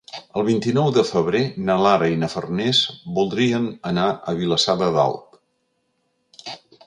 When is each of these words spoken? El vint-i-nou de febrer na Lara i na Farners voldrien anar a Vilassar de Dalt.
El 0.39 0.43
vint-i-nou 0.45 0.87
de 0.93 1.01
febrer 1.09 1.41
na 1.65 1.75
Lara 1.81 2.07
i 2.13 2.17
na 2.21 2.29
Farners 2.35 2.79
voldrien 3.19 3.69
anar 3.91 4.07
a 4.09 4.35
Vilassar 4.41 4.77
de 4.83 4.87
Dalt. 4.99 5.37